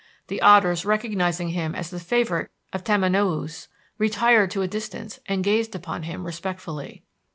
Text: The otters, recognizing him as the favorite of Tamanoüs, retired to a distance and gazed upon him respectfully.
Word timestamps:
The 0.29 0.41
otters, 0.41 0.83
recognizing 0.83 1.49
him 1.49 1.75
as 1.75 1.91
the 1.91 1.99
favorite 1.99 2.49
of 2.73 2.83
Tamanoüs, 2.83 3.67
retired 3.99 4.49
to 4.49 4.63
a 4.63 4.67
distance 4.67 5.19
and 5.27 5.43
gazed 5.43 5.75
upon 5.75 6.01
him 6.01 6.25
respectfully. 6.25 7.03